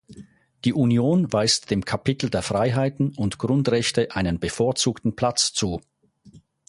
[0.65, 5.79] Die Union weist dem Kapitel der Freiheiten und Grundrechte einen bevorzugten Platz zu.